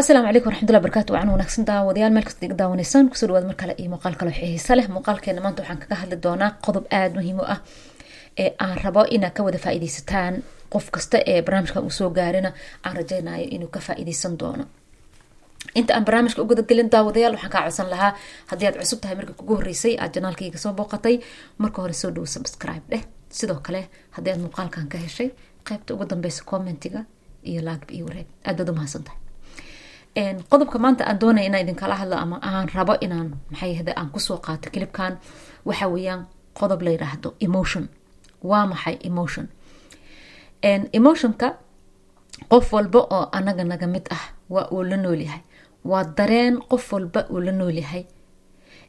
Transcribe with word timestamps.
asalaamu 0.00 0.26
calaykum 0.28 0.48
waraxmatullahi 0.50 0.84
barakaatu 0.86 1.10
wacan 1.14 1.28
wanaagsan 1.34 1.64
daawadayaal 1.70 2.12
meel 2.16 2.24
kasta 2.28 2.42
iga 2.46 2.56
daawanaysaan 2.60 3.08
ku 3.10 3.16
soo 3.20 3.26
dhawaad 3.28 3.46
mar 3.50 3.56
kale 3.60 3.72
iyo 3.80 3.88
muuqaal 3.94 4.14
kale 4.20 4.30
waxay 4.30 4.48
xiisa 4.52 4.72
leh. 4.78 4.86
Muuqaalkeena 4.96 5.40
maanta 5.44 5.60
waxaan 5.62 5.78
kaga 5.82 5.96
hadli 6.02 6.16
doonaa 6.24 6.50
qodob 6.66 6.84
aada 6.98 7.14
muhiim 7.18 7.38
u 7.42 7.44
ah 7.54 7.58
ee 8.42 8.50
aan 8.64 8.76
rabo 8.84 9.02
inaad 9.16 9.32
ka 9.36 9.42
wada 9.46 9.58
faa-ideysataan 9.64 10.34
qof 10.72 10.86
kasta 10.94 11.18
ee 11.32 11.40
barnaamijkan 11.46 11.82
uu 11.86 11.90
soo 11.98 12.10
gaarina 12.18 12.50
aan 12.86 12.94
rajeynayo 12.98 13.46
inuu 13.56 13.68
ka 13.74 13.80
faa-ideysan 13.86 14.32
doono. 14.40 14.64
Inta 15.78 15.90
aan 15.96 16.04
barnaamijka 16.06 16.42
u 16.42 16.46
gudagelin 16.50 16.88
daawadayaal 16.94 17.32
waxaan 17.36 17.52
kaa 17.54 17.62
codsan 17.66 17.88
lahaa 17.94 18.12
haddii 18.50 18.66
aad 18.68 18.76
cusub 18.80 19.00
tahay 19.02 19.16
markii 19.18 19.36
kugu 19.40 19.54
horreysay 19.58 19.94
aad 20.02 20.12
janaalkayga 20.16 20.58
soo 20.64 20.72
booqatay 20.78 21.16
marka 21.62 21.78
hore 21.82 21.92
soo 22.02 22.10
dhowo 22.14 22.26
subscribe 22.36 22.84
dheh. 22.92 23.02
Sidoo 23.38 23.60
kale 23.66 23.80
haddii 24.16 24.32
aad 24.34 24.40
muuqaalkan 24.44 24.86
ka 24.92 24.98
heshay 25.04 25.28
qaybta 25.68 25.94
ugu 25.94 26.04
dambeysa 26.10 26.42
commentiga 26.50 27.00
iyo 27.50 27.60
laagb 27.68 27.88
iyo 27.96 28.04
wareeb 28.08 28.28
aad 28.48 28.56
baad 28.58 28.68
u 28.72 28.74
mahadsantahay 28.80 29.18
qodobka 30.50 30.78
maanta 30.78 31.04
aan 31.04 31.18
doonaya 31.20 31.46
inaan 31.46 31.62
idinkala 31.64 31.94
hadlo 32.00 32.16
ama 32.16 32.36
aan 32.42 32.68
rabo 32.74 32.94
inaan 33.00 33.28
maxay 33.50 33.72
ahde 33.76 33.92
aan 33.96 34.08
ku 34.10 34.18
soo 34.20 34.38
qaato 34.38 34.70
kilibkan 34.70 35.18
waxa 35.64 35.86
weeyaan 35.88 36.26
qodob 36.58 36.82
la 36.82 36.90
yiraahdo 36.90 37.34
emotion. 37.40 37.88
Waa 38.42 38.66
maxay 38.66 38.96
emotion? 39.04 39.46
Emotionka 40.92 41.48
qof 42.48 42.72
walba 42.72 42.98
oo 43.16 43.28
anaga 43.32 43.64
naga 43.64 43.86
mid 43.86 44.06
ah 44.10 44.24
waa 44.48 44.68
uu 44.72 44.82
la 44.84 44.96
noolyahay 44.96 45.40
waa 45.84 46.04
dareen 46.04 46.58
qof 46.70 46.92
walba 46.92 47.20
uu 47.30 47.40
la 47.40 47.52
noolyahay 47.52 48.04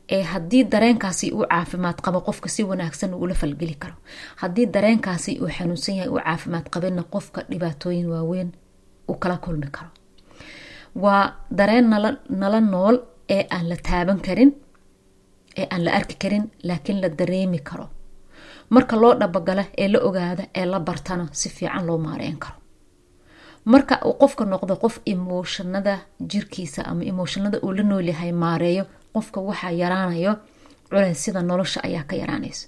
ee 0.09 0.21
haddii 0.23 0.63
dareenkaasi 0.63 1.31
uu 1.31 1.45
caafimaad 1.51 1.97
qabo 2.05 2.19
qofka 2.21 2.49
si 2.49 2.63
wanaagsan 2.63 3.13
uula 3.13 3.33
falgeli 3.35 3.75
karo. 3.75 3.93
Haddii 4.35 4.65
dareenkaasi 4.65 5.39
uu 5.41 5.49
xanuunsan 5.57 5.95
yahay 5.95 6.09
uu 6.09 6.19
caafimaad 6.23 6.69
qabina 6.73 7.03
qofka 7.03 7.41
dhibaatooyin 7.49 8.07
waaweyn 8.09 8.49
uu 9.09 9.15
kala 9.19 9.37
kulmi 9.37 9.67
karo 9.71 9.89
waa 11.03 11.23
dareen 11.57 11.87
nala 12.39 12.59
nool 12.71 12.97
ee 13.35 13.43
aan 13.55 13.65
la 13.69 13.75
taaban 13.87 14.19
karin 14.27 14.51
ee 15.59 15.67
aan 15.73 15.83
la 15.85 15.91
arki 15.99 16.15
karin 16.23 16.45
laakiin 16.67 17.01
la 17.01 17.09
dareemi 17.19 17.59
karo. 17.69 17.85
Marka 18.69 18.95
loo 19.01 19.13
dhabagala 19.19 19.63
ee 19.81 19.87
la 19.93 19.99
ogaada 20.07 20.43
ee 20.59 20.65
la 20.65 20.79
bartana 20.79 21.25
si 21.31 21.49
fiican 21.49 21.85
loo 21.87 21.97
maareyn 21.97 22.37
karo. 22.43 22.55
Marka 23.65 23.95
uu 24.05 24.13
qofka 24.21 24.43
noqdo 24.45 24.75
qof 24.83 24.95
emooshanada 25.05 25.93
jirkiisa 26.31 26.81
ama 26.91 27.03
emooshanada 27.11 27.57
uu 27.65 27.71
la 27.77 27.83
noolyahay 27.83 28.31
maareeyo 28.43 28.83
qofka 29.13 29.39
waxaa 29.47 29.71
yaraanayo 29.81 30.33
culeysyada 30.89 31.41
nolosha 31.49 31.79
ayaa 31.87 32.03
ka 32.09 32.15
yaraanaysa. 32.21 32.67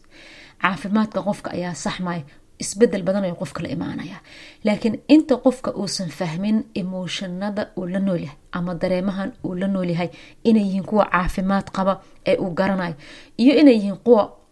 Caafimaadka 0.61 1.19
qofka 1.27 1.49
ayaa 1.57 1.73
saxmaya 1.83 2.23
isbeddel 2.63 3.03
badan 3.07 3.23
ayuu 3.23 3.35
qofka 3.41 3.59
la 3.63 3.69
imaanaya. 3.75 4.17
Laakiin 4.65 4.95
inta 5.07 5.35
qofka 5.45 5.69
uusan 5.81 6.09
fahmin 6.19 6.57
emooshanada 6.81 7.63
uu 7.77 7.87
la 7.93 7.99
noolyahay 7.99 8.37
ama 8.51 8.73
dareemahan 8.81 9.29
uu 9.45 9.55
la 9.61 9.67
noolyahay 9.67 10.09
inay 10.43 10.63
yihiin 10.67 10.83
kuwa 10.89 11.05
caafimaad 11.13 11.67
qaba 11.77 11.93
ee 12.29 12.35
uu 12.43 12.51
garanayo 12.59 12.95
iyo 13.37 13.53
inay 13.61 13.75
yihiin 13.79 13.97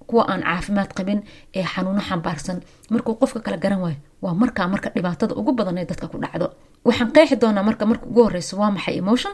kuwa 0.07 0.23
aan 0.31 0.41
caafimaad 0.43 0.91
qabin 0.97 1.19
ee 1.57 1.63
xanuuno 1.73 2.01
xambaarsan 2.09 2.57
markuu 2.89 3.15
qofka 3.21 3.39
kala 3.45 3.57
garan 3.57 3.81
waayo 3.81 3.97
waa 4.21 4.33
markaa 4.33 4.67
marka 4.73 4.89
dhibaatada 4.95 5.33
ugu 5.39 5.51
badan 5.59 5.77
ee 5.77 5.85
dadka 5.85 6.07
ku 6.07 6.17
dhacdo. 6.23 6.47
Waxaan 6.87 7.11
qeexi 7.15 7.35
doonaa 7.41 7.63
marka 7.69 7.85
marka 7.85 8.05
ugu 8.11 8.21
horeyso 8.23 8.53
waa 8.61 8.71
maxay 8.71 8.97
emotion? 9.03 9.33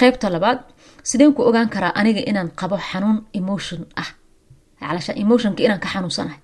Qeybta 0.00 0.30
labaad 0.30 0.58
sideen 1.02 1.32
ku 1.34 1.42
ogaan 1.48 1.68
karaa 1.74 1.92
aniga 2.00 2.20
inaan 2.30 2.50
qabo 2.60 2.76
xanuun 2.78 3.18
emotion 3.38 3.80
ah. 4.02 4.10
Calashaan 4.80 5.18
emotionka 5.18 5.62
inaan 5.66 5.80
ka 5.80 5.88
xanuunsanahay 5.94 6.38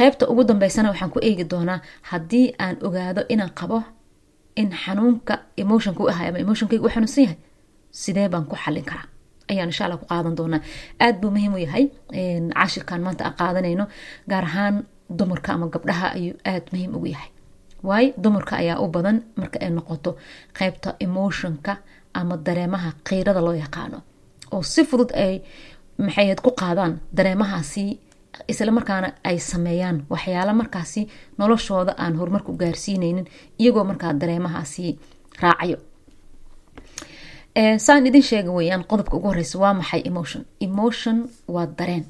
qeybta 0.00 0.24
ugu 0.30 0.42
dambeysana 0.48 0.88
waxaan 0.92 1.10
ku 1.14 1.18
eegi 1.28 1.44
doonaa 1.52 1.78
haddii 2.10 2.46
aan 2.64 2.76
ogaado 2.86 3.20
inaan 3.32 3.52
qabo 3.60 3.78
in 4.60 4.70
xanuunka 4.82 5.34
emotionka 5.62 6.00
u 6.04 6.08
ahay 6.12 6.28
ama 6.28 6.38
emotionkayga 6.44 6.84
u 6.86 6.90
xanuunsan 6.94 7.24
yahay 7.24 7.38
sidee 8.02 8.28
baan 8.32 8.44
ku 8.50 8.56
xallin 8.62 8.84
karaa? 8.90 9.06
Ayaan 9.50 9.68
insha 9.72 9.96
ku 10.02 10.06
qaadan 10.12 10.34
doonaa. 10.38 10.60
Aada 11.04 11.18
buu 11.20 11.30
muhiim 11.34 11.54
u 11.54 11.58
yahay 11.66 11.84
cashirkan 12.58 13.00
maanta 13.06 13.24
aan 13.24 13.34
qaadanayno 13.40 13.84
gaar 14.30 14.44
ahaan 14.50 14.76
dumarka 15.18 15.52
ama 15.52 15.66
gabdhaha 15.74 16.06
ayuu 16.16 16.34
aada 16.50 16.68
muhiim 16.72 16.92
ugu 16.96 17.06
yahay. 17.14 17.30
Waayo 17.88 18.12
dumarka 18.22 18.56
ayaa 18.62 18.78
u 18.84 18.88
badan 18.94 19.16
marka 19.40 19.58
ay 19.64 19.70
noqoto 19.76 20.10
qeybta 20.58 20.88
emotionka 21.04 21.72
ama 22.14 22.36
dareemaha 22.46 22.90
qiirada 23.08 23.40
loo 23.46 23.56
yaqaano. 23.64 23.98
Oo 24.52 24.62
si 24.72 24.84
fudud 24.88 25.10
ay 25.24 25.34
maxayd 25.98 26.40
ku 26.44 26.50
qaadaan 26.60 26.92
dareemahaasi 27.16 27.84
isla 28.48 28.72
markaana 28.72 29.08
ay 29.24 29.38
sameeyaan 29.38 29.98
waxyaala 30.10 30.52
markaasi 30.60 31.08
noloshooda 31.38 31.92
aan 31.98 32.16
horumarku 32.18 32.52
gaarsiineynin 32.60 33.26
iyagoo 33.58 33.84
markaa 33.84 34.12
dareemahaasi 34.20 34.98
raacayo. 35.42 35.78
Saan 37.78 38.06
idin 38.06 38.22
sheega 38.22 38.50
weyaan 38.52 38.84
qodobka 38.90 39.16
ugu 39.16 39.28
horeysa 39.28 39.58
waa 39.58 39.74
maxay? 39.74 40.02
Emotion. 40.04 40.44
Emotion 40.60 41.28
waa 41.48 41.66
dareen. 41.78 42.04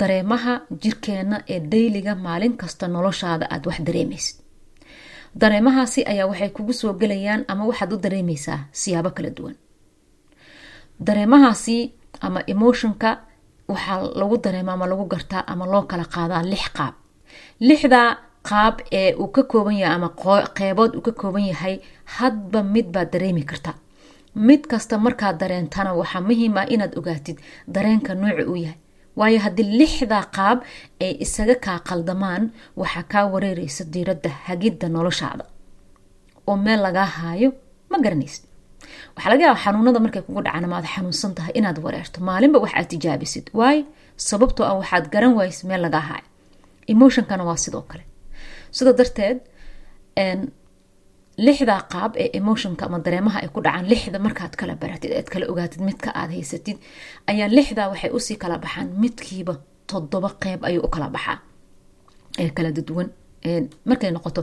Dareemaha 0.00 0.60
jirkeena 0.82 1.36
ee 1.48 1.60
dayliga 1.60 2.14
maalin 2.14 2.56
kasta 2.56 2.88
noloshaada 2.88 3.46
aada 3.50 3.68
wax 3.70 3.80
dareemaysid. 3.86 4.36
Dareemahaasi 5.40 6.04
ayaa 6.06 6.26
waxay 6.26 6.48
kugu 6.56 6.72
soo 6.72 6.92
gelayaan 6.94 7.44
ama 7.48 7.64
waxaad 7.66 7.92
u 7.92 7.96
dareemeysaa 8.04 8.58
siyaabo 8.72 9.10
kala 9.10 9.30
duwan. 9.36 9.56
Dareemahaasi 11.06 11.92
ama 12.20 12.40
emotionka 12.46 13.10
waxaa 13.68 13.98
lagu 14.20 14.36
dareema 14.44 14.72
ama 14.72 14.86
lagu 14.86 15.04
gartaa 15.12 15.42
ama 15.52 15.64
loo 15.72 15.82
kala 15.90 16.04
qaadaa 16.14 16.42
lix 16.52 16.64
qaab. 16.76 16.94
Lixdaa 17.68 18.08
qaab 18.48 18.74
ee 18.92 19.14
uu 19.22 19.28
ka 19.36 19.42
kooban 19.42 19.76
yahay 19.82 19.94
ama 19.96 20.08
qeybood 20.58 20.92
uu 20.96 21.00
ka 21.06 21.12
kooban 21.20 21.44
yahay 21.52 21.74
hadba 22.16 22.62
mid 22.62 22.86
baad 22.94 23.08
dareemi 23.12 23.42
karta. 23.50 23.72
Mid 24.34 24.62
kasta 24.70 24.98
markaad 24.98 25.36
dareentana 25.40 25.90
waxaa 26.00 26.20
muhiim 26.28 26.56
ah 26.60 26.66
inaad 26.74 26.92
ogaatid 26.98 27.38
dareenka 27.74 28.14
nooca 28.14 28.44
uu 28.50 28.56
yahay. 28.64 28.78
Waayo 29.18 29.38
haddii 29.44 29.68
lixdaa 29.80 30.24
qaab 30.36 30.58
ay 31.04 31.12
isaga 31.24 31.54
kaa 31.64 31.78
qaldamaan 31.88 32.42
waxaa 32.80 33.04
kaa 33.12 33.24
wareereysa 33.32 33.84
diiradda 33.92 34.30
hagidda 34.46 34.88
noloshaada. 34.88 35.44
Oo 36.48 36.56
meel 36.64 36.80
lagaa 36.86 37.08
haayo 37.18 37.50
ma 37.90 37.96
garanaysid 38.04 38.44
waxaa 39.14 39.30
laga 39.32 39.42
yaaba 39.46 39.60
xanuunada 39.64 39.98
markay 40.04 40.22
kugu 40.26 40.40
dhacaan 40.46 40.64
ama 40.66 40.74
aad 40.78 40.86
xanuunsan 40.94 41.32
tahay 41.38 41.52
inaad 41.58 41.78
wareerto 41.84 42.18
maalinba 42.28 42.58
wax 42.64 42.72
aad 42.78 42.88
tijaabisid. 42.92 43.46
Waayo 43.58 43.82
sababtoo 44.30 44.64
ah 44.70 44.74
waxaad 44.80 45.04
garan 45.14 45.32
waysa 45.38 45.62
meel 45.68 45.80
lagaa 45.86 46.04
haayo 46.10 46.26
emotionkana 46.92 47.42
waa 47.48 47.58
sidoo 47.64 47.84
kale. 47.90 48.04
Sidoo 48.76 48.94
darteed 49.00 49.38
lixdaa 51.46 51.80
qaab 51.92 52.12
ee 52.22 52.28
emotionka 52.40 52.82
ama 52.86 52.98
dareemaha 53.06 53.38
ay 53.42 53.48
ku 53.54 53.60
dhacaan 53.64 53.86
lixda 53.92 54.18
markaad 54.26 54.52
kala 54.60 54.74
baratid 54.82 55.10
aad 55.18 55.28
kala 55.32 55.44
ogaatid 55.52 55.80
midka 55.88 56.10
aad 56.20 56.30
haysatid 56.36 56.78
ayaa 57.30 57.48
lixdaa 57.56 57.86
waxay 57.92 58.10
u 58.16 58.18
sii 58.26 58.36
kala 58.42 58.56
baxaan 58.64 58.88
midkiiba 59.02 59.54
toddoba 59.90 60.28
qeyb 60.42 60.60
ayuu 60.68 60.82
u 60.86 60.90
kala 60.94 61.06
baxaa 61.16 61.38
ee 62.42 62.50
kala 62.56 62.70
duwan 62.88 63.08
markay 63.90 64.10
noqoto 64.16 64.40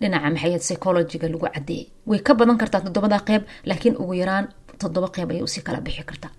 dhinaca 0.00 0.28
maxay 0.34 0.52
psychologiga 0.64 1.26
lagu 1.32 1.46
cadeeyay 1.54 1.86
way 2.10 2.20
ka 2.26 2.32
badan 2.38 2.56
kartaa 2.62 2.80
toddobada 2.86 3.18
qeyb 3.28 3.42
laakiin 3.68 3.94
ugu 4.02 4.14
yaraan 4.22 4.44
toddoba 4.80 5.08
qeyb 5.16 5.28
ayay 5.32 5.42
u 5.46 5.48
sii 5.54 5.62
kala 5.66 5.80
bixi 5.86 6.04
kartaa 6.10 6.30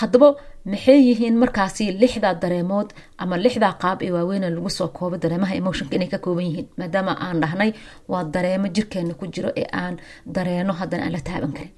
haddaba 0.00 0.28
maxay 0.72 0.98
yihiin 1.08 1.36
markaasi 1.42 1.84
lixdaa 2.00 2.34
dareemood 2.42 2.88
ama 3.22 3.34
lixdaa 3.44 3.74
qaab 3.82 3.98
ee 4.06 4.10
waaweyna 4.16 4.48
lagu 4.56 4.70
soo 4.78 4.88
koobo 4.98 5.16
dareemaha 5.22 5.54
emotionka 5.60 5.94
inay 5.96 6.08
ka 6.14 6.18
kooban 6.24 6.44
yihiin? 6.48 6.66
Maadaama 6.78 7.12
aan 7.24 7.36
dhahnay 7.42 7.70
waa 8.12 8.24
dareemo 8.34 8.66
jirkeena 8.74 9.14
ku 9.20 9.24
jiro 9.34 9.50
ee 9.60 9.66
aan 9.82 9.94
dareeno 10.34 10.72
haddana 10.80 11.02
aan 11.04 11.12
la 11.16 11.20
taaban 11.28 11.52
karin. 11.56 11.72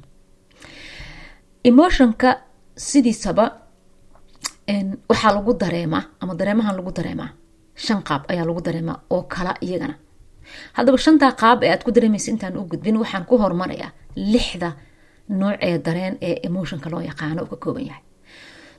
Emotionka 1.70 2.30
sidiisaba 2.76 3.44
waxaa 5.10 5.32
lagu 5.36 5.52
dareemaa 5.62 6.02
ama 6.20 6.32
dareemahan 6.40 6.76
lagu 6.78 6.92
dareemaa 6.98 7.30
shan 7.86 8.00
qaab 8.08 8.22
ayaa 8.32 8.44
lagu 8.48 8.60
dareemaa 8.66 8.98
oo 9.14 9.22
kala 9.34 9.52
iyagana. 9.66 9.94
Haddaba 10.76 10.98
shantaa 11.06 11.32
qaab 11.42 11.58
ee 11.64 11.70
aad 11.74 11.82
ku 11.86 11.90
dareemaysa 11.96 12.28
intaan 12.34 12.56
u 12.60 12.64
gudbin 12.72 12.96
waxaan 13.02 13.24
ku 13.30 13.34
hormarayaa 13.42 13.90
lixda 14.32 14.70
nooc 15.40 15.56
ee 15.68 15.78
dareen 15.86 16.14
ee 16.28 16.34
emotionka 16.48 16.88
loo 16.92 17.00
yaqaano 17.10 17.42
uu 17.42 17.50
ka 17.52 17.56
kooban 17.64 17.84
yahay. 17.90 18.02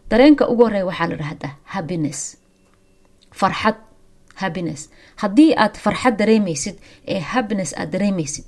Dareenka 0.10 0.44
ugu 0.52 0.64
horreeya 0.66 0.86
waxaa 0.90 1.08
la 1.12 1.16
dhahdaa 1.22 1.54
happiness. 1.74 2.20
Farxad 3.40 3.78
happiness. 4.42 4.82
Haddii 5.22 5.52
aad 5.64 5.76
farxad 5.86 6.16
dareemaysid 6.22 6.76
ee 7.14 7.20
happiness 7.34 7.72
aad 7.80 7.90
dareemaysid 7.94 8.46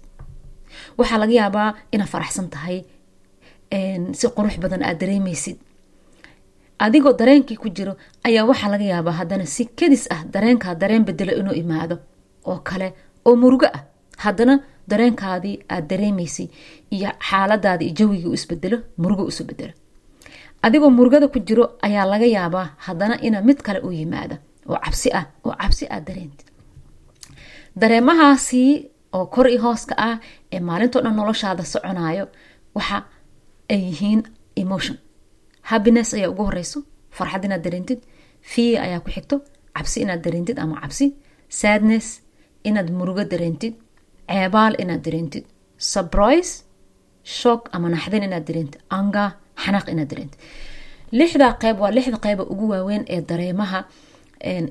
waxaa 1.00 1.18
laga 1.24 1.34
yaabaa 1.42 1.70
inaad 1.94 2.10
faraxsan 2.14 2.48
tahay 2.54 2.78
si 4.20 4.26
qurux 4.38 4.56
badan 4.64 4.84
aad 4.90 4.98
dareemaysid 5.02 5.58
adigoo 6.86 7.14
dareenkii 7.20 7.58
ku 7.64 7.68
jiro 7.78 7.94
ayaa 8.28 8.46
waxaa 8.50 8.72
laga 8.74 8.86
yaabaa 8.94 9.16
haddana 9.20 9.46
si 9.56 9.64
kadis 9.80 10.04
ah 10.16 10.22
dareenkaa 10.34 10.76
dareen 10.82 11.04
bedelo 11.08 11.32
inuu 11.40 11.56
imaado. 11.64 11.96
Oo 12.50 12.60
kale 12.68 12.88
oo 13.28 13.36
murugo 13.42 13.68
ah 13.78 13.84
haddana 14.24 14.54
dareenkaadii 14.92 15.56
aad 15.74 15.86
dareemaysay 15.92 16.48
iyo 16.96 17.10
xaaladaadii 17.30 17.92
jawigii 17.98 18.30
u 18.32 18.34
isbedelo 18.40 18.78
murugo 19.02 19.24
isu 19.32 19.44
bedelo 19.50 19.74
adigoo 20.66 20.90
murugada 20.98 21.28
ku 21.34 21.40
jiro 21.48 21.64
ayaa 21.88 22.06
laga 22.14 22.28
yaabaa 22.38 22.68
haddana 22.86 23.16
ina 23.28 23.42
mid 23.48 23.60
kale 23.66 23.80
u 23.88 23.92
yimaada 24.00 24.36
oo 24.70 24.78
cabsi 24.86 25.10
ah 25.20 25.26
oo 25.46 25.56
cabsi 25.62 25.86
aad 25.94 26.04
dareentid 26.08 26.48
dareemahaasi 27.82 28.62
oo 29.14 29.26
kor 29.34 29.48
i 29.56 29.58
hooska 29.58 29.96
ah 29.98 30.16
ee 30.54 30.60
maalintoo 30.60 31.02
dhan 31.06 31.16
noloshaada 31.16 31.64
soconayo 31.74 32.26
waxa 32.76 32.98
ay 33.74 33.80
yihiin 33.88 34.22
emotion 34.62 34.98
happiness 35.72 36.10
ayaa 36.18 36.30
ugu 36.34 36.44
horeyso. 36.50 36.80
Farxad 37.18 37.44
inaad 37.48 37.64
dareentid 37.66 38.00
fear 38.52 38.78
ayaa 38.86 39.00
ku 39.06 39.10
xigto 39.16 39.36
cabsi 39.76 39.98
inaad 40.06 40.22
dareentid 40.26 40.58
ama 40.64 40.76
cabsi 40.82 41.06
sadness 41.60 42.08
inaad 42.70 42.90
murugo 42.98 43.24
dareentid 43.34 43.74
ceebaal 44.30 44.74
inaad 44.84 45.02
dareentid 45.06 45.46
surprise 45.94 46.52
shock 47.38 47.62
ama 47.76 47.88
naxdin 47.94 48.24
inaad 48.28 48.46
dareentid 48.50 48.82
anga 49.00 49.26
xanaaq 49.64 49.88
inaad 49.94 50.10
dareentid 50.12 50.40
lixdaa 51.20 51.54
qeyb 51.62 51.78
waa 51.84 51.92
lixda 51.98 52.18
qeyba 52.26 52.44
ugu 52.54 52.66
waaweyn 52.74 53.04
ee 53.16 53.22
dareemaha 53.30 53.80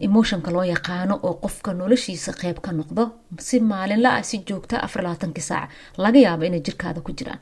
emotionka 0.07 0.51
loo 0.55 0.65
yaqaano 0.75 1.15
oo 1.27 1.35
qofka 1.45 1.71
noloshiisa 1.81 2.33
qeyb 2.41 2.59
ka 2.65 2.71
noqdo 2.73 3.03
si 3.47 3.61
maalinla 3.61 4.11
ah 4.19 4.23
si 4.23 4.37
joogta 4.49 4.77
afar 4.87 5.03
labaatankii 5.03 5.43
saaca 5.51 5.69
laga 6.05 6.19
yaabo 6.27 6.45
inay 6.45 6.61
jirkaada 6.67 7.01
ku 7.01 7.13
jiraan. 7.19 7.41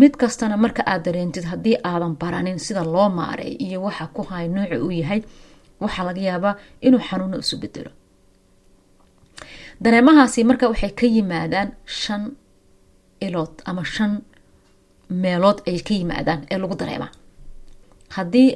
Mid 0.00 0.12
kastana 0.20 0.56
marka 0.56 0.82
aad 0.86 1.02
dareentid 1.04 1.44
haddii 1.52 1.76
aadan 1.90 2.14
baranin 2.22 2.58
sida 2.58 2.84
loo 2.84 3.08
maareey 3.18 3.54
iyo 3.66 3.78
waxa 3.86 4.06
ku 4.14 4.22
hay 4.30 4.48
nooca 4.48 4.76
uu 4.84 4.90
yahay 5.00 5.20
waxaa 5.80 6.04
laga 6.08 6.20
yaabaa 6.20 6.54
inuu 6.86 7.00
xanuuno 7.08 7.36
isu 7.44 7.56
bedelo 7.62 7.90
dareemahaasi 9.84 10.44
marka 10.44 10.68
waxay 10.72 10.90
ka 11.00 11.06
yimaadaan 11.06 11.68
shan 11.86 12.22
ilood 13.26 13.54
ama 13.64 13.84
shan 13.94 14.12
meelood 15.22 15.58
ay 15.70 15.78
ka 15.86 15.94
yimaadaan 15.94 16.40
ee 16.50 16.58
lagu 16.62 16.74
dareemaa 16.80 17.10
haddii 18.16 18.48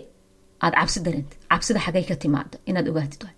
aada 0.64 0.76
cabsi 0.80 0.98
dareentid 1.06 1.38
cabsida 1.50 1.80
xagay 1.86 2.04
ka 2.10 2.14
timaado 2.22 2.56
inaad 2.70 2.86
ogaatid 2.90 3.22
waay. 3.24 3.36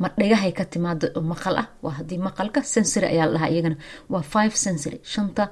Ma 0.00 0.08
dhagahay 0.20 0.52
ka 0.58 0.64
timaado 0.72 1.06
oo 1.16 1.22
maqal 1.32 1.56
ah? 1.62 1.66
Waa 1.84 1.94
haddii 1.98 2.18
maqalka 2.28 2.60
sensory 2.74 3.06
ayaa 3.14 3.26
la 3.34 3.40
iyagana. 3.52 3.76
Waa 4.12 4.22
five 4.34 4.54
sensory 4.64 4.98
shanta 5.12 5.44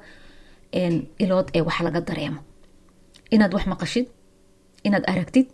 ilood 1.23 1.47
ee 1.57 1.61
wax 1.67 1.77
laga 1.85 2.01
dareemo. 2.09 2.39
Inaad 3.35 3.51
wax 3.55 3.65
maqashid 3.73 4.07
inaad 4.87 5.05
aragtid 5.11 5.47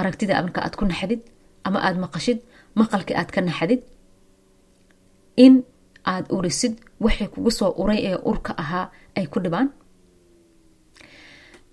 aragtida 0.00 0.32
marka 0.44 0.60
aad 0.64 0.74
ku 0.78 0.84
naxdid 0.90 1.22
ama 1.66 1.78
aada 1.86 1.98
maqashid 2.06 2.38
maqalkii 2.80 3.16
aad 3.20 3.30
ka 3.34 3.40
naxdid 3.48 3.80
in 5.44 5.54
aada 6.12 6.28
urisid 6.36 6.74
waxay 7.04 7.28
kugu 7.34 7.50
soo 7.58 7.70
uray 7.82 8.00
ee 8.10 8.16
urka 8.30 8.52
ahaa 8.62 8.86
ay 9.18 9.26
ku 9.32 9.38
dhibaan. 9.44 9.68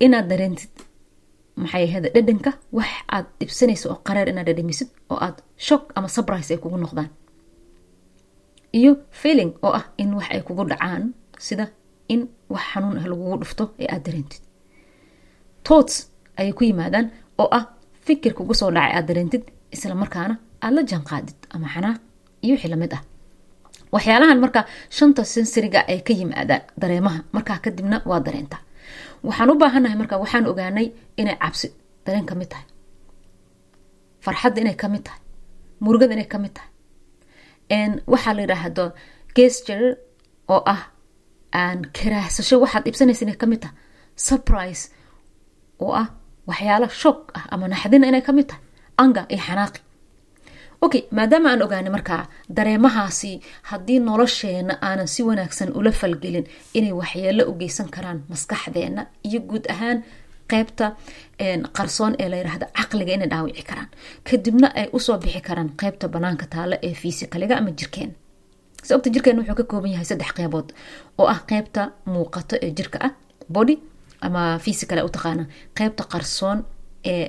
Inaad 0.06 0.28
dareentid 0.32 0.72
maxay 1.62 1.84
ahayda 1.88 2.10
dhadhanka? 2.16 2.52
Wax 2.78 2.92
aad 3.16 3.26
dhibsanaysa 3.40 3.86
oo 3.92 3.98
qareer 4.08 4.28
inaad 4.32 4.48
dhadhamisid 4.50 4.90
oo 5.12 5.18
aad 5.26 5.38
shock 5.68 5.84
ama 5.96 6.08
surprise 6.16 6.50
ay 6.54 6.60
kugu 6.64 6.78
noqdaan. 6.84 7.10
Iyo 8.80 8.92
feeling 9.22 9.52
oo 9.66 9.74
ah 9.80 9.86
in 10.02 10.10
wax 10.18 10.28
ay 10.34 10.42
kugu 10.48 10.64
dhacaan 10.72 11.04
sida 11.46 11.66
in 12.14 12.22
wax 12.54 12.64
xanuun 12.74 12.98
ah 13.02 13.06
lagugu 13.12 13.36
dhufto 13.42 13.64
ee 13.82 13.88
aad 13.94 14.04
dareentid. 14.06 14.42
Tots 15.68 15.94
ayay 16.40 16.54
ku 16.58 16.64
yimaadaan 16.70 17.08
oo 17.42 17.50
ah 17.58 17.66
fikir 18.06 18.34
kugu 18.38 18.54
soo 18.60 18.72
dhacay 18.76 18.94
aad 18.98 19.06
dareentid 19.10 19.44
isla 19.76 19.96
markaana 20.04 20.36
aada 20.64 20.76
la 20.76 20.82
janqaadid 20.92 21.38
ama 21.54 21.68
xanaaq 21.74 21.98
iyo 22.46 22.54
wixii 22.56 22.72
la 22.74 22.78
mid 22.82 22.94
ah. 22.98 23.02
Waxyaalahan 23.94 24.40
marka 24.44 24.62
shanta 24.98 25.22
sensoriga 25.34 25.80
ay 25.92 26.00
ka 26.08 26.14
yimaadaan 26.20 26.64
dareemaha 26.82 27.20
markaa 27.36 27.60
kadibna 27.64 27.98
waa 28.10 28.20
dareentaa 28.26 28.62
waxaan 29.28 29.50
u 29.52 29.56
baahannahay 29.62 29.98
marka 30.02 30.16
waxaan 30.24 30.46
ogaanay 30.52 30.88
inay 31.22 31.38
cabsi 31.44 31.68
dareen 32.06 32.26
ka 32.30 32.36
mid 32.40 32.50
tahay. 32.54 32.66
Farxadda 34.24 34.60
inay 34.64 34.76
ka 34.82 34.88
mid 34.94 35.04
tahay. 35.08 35.22
Murugada 35.84 36.14
inay 36.18 36.28
ka 36.34 36.38
mid 36.44 36.54
tahay. 36.58 36.70
Waxaa 38.14 38.34
la 38.38 38.42
yidhaahdo 38.46 38.86
gesture 39.38 39.88
oo 40.54 40.62
ah 40.76 40.82
aan 41.62 41.80
karaahsasho 41.98 42.56
waxaad 42.64 42.84
ibsanaysa 42.90 43.24
inay 43.26 43.38
ka 43.42 43.46
mid 43.52 43.60
tahay. 43.64 43.76
Surprise 44.28 44.84
oo 45.84 45.92
ah 46.02 46.08
waxyaala 46.50 46.88
shock 47.02 47.20
ah 47.38 47.44
ama 47.54 47.66
naxdina 47.74 48.06
inay 48.12 48.24
ka 48.28 48.32
mid 48.38 48.48
tahay. 48.52 48.62
Anga 49.04 49.22
iyo 49.34 49.42
xanaaqi 49.48 49.80
okay 50.86 51.02
maadaama 51.18 51.50
aan 51.52 51.62
ogaanay 51.66 51.92
markaa 51.98 52.24
dareemahaasi 52.58 53.32
haddii 53.70 54.00
nolosheena 54.08 54.74
aanan 54.88 55.08
si 55.14 55.22
wanaagsan 55.30 55.70
ula 55.80 55.92
falgelin 56.00 56.46
inay 56.78 56.92
waxyeelo 57.00 57.44
u 57.50 57.54
geysan 57.62 57.90
karaan 57.96 58.20
maskaxdeena 58.32 59.02
iyo 59.28 59.40
guud 59.50 59.66
ahaan 59.74 60.00
qeybta 60.52 60.86
qarsoon 61.78 62.14
ee 62.22 62.30
la 62.32 62.38
yiraahdo 62.42 62.66
caqliga 62.78 63.14
inay 63.14 63.30
dhaawici 63.34 63.64
karaan. 63.70 63.90
Kadibna 64.30 64.68
ay 64.80 64.88
u 64.96 65.00
soo 65.06 65.18
bixi 65.24 65.42
karaan 65.48 65.70
qeybta 65.82 66.06
banaanka 66.14 66.46
taalo 66.54 66.76
ee 66.88 66.94
fisikaliga 67.02 67.56
ama 67.58 67.72
jirkeena 67.80 68.14
sababta 68.88 69.10
jirkeena 69.14 69.40
wuxuu 69.42 69.56
ka 69.60 69.64
kooban 69.72 69.92
yahay 69.94 70.06
saddex 70.12 70.32
qeybood 70.38 70.68
oo 71.20 71.28
ah 71.34 71.40
qeybta 71.50 71.82
muuqato 72.14 72.56
ee 72.66 72.72
jirka 72.78 72.98
ah 73.08 73.12
body 73.56 73.76
ama 74.26 74.42
physical 74.66 75.00
u 75.08 75.10
qeybta 75.78 76.04
qarsoon 76.14 76.60
ee 77.14 77.26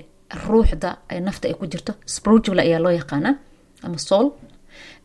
ruuxda 0.49 0.91
nafta 1.27 1.45
ay 1.49 1.55
ku 1.61 1.65
jirto 1.73 1.93
spiritual 2.17 2.59
ayaa 2.67 2.81
loo 2.85 2.93
yaqaana 3.01 3.31
ama 3.87 3.99
soul 4.09 4.27